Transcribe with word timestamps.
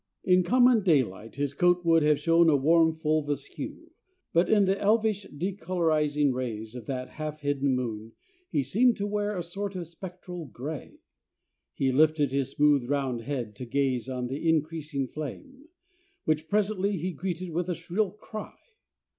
In 0.23 0.41
common 0.41 0.81
daylight 0.81 1.35
his 1.35 1.53
coat 1.53 1.85
would 1.85 2.01
have 2.01 2.17
shown 2.17 2.49
a 2.49 2.55
warm 2.55 2.91
fulvous 2.91 3.45
hue, 3.45 3.91
but 4.33 4.49
in 4.49 4.65
the 4.65 4.81
elvish 4.81 5.27
decolorizing 5.27 6.33
rays 6.33 6.73
of 6.73 6.87
that 6.87 7.09
half 7.09 7.41
hidden 7.41 7.75
moon 7.75 8.13
he 8.49 8.63
seemed 8.63 8.97
to 8.97 9.05
wear 9.05 9.37
a 9.37 9.43
sort 9.43 9.75
of 9.75 9.85
spectral 9.85 10.47
gray. 10.47 10.97
He 11.75 11.91
lifted 11.91 12.31
his 12.31 12.49
smooth 12.53 12.89
round 12.89 13.21
head 13.21 13.53
to 13.57 13.65
gaze 13.67 14.09
on 14.09 14.25
the 14.25 14.49
increasing 14.49 15.07
flame, 15.07 15.65
which 16.23 16.49
presently 16.49 16.97
he 16.97 17.11
greeted 17.11 17.51
with 17.51 17.69
a 17.69 17.75
shrill 17.75 18.09
cry. 18.09 18.57